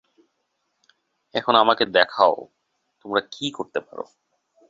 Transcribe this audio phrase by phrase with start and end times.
[1.33, 2.33] এখন আমাকে দেখাও,
[3.01, 3.97] তোমরা কি করতে পার।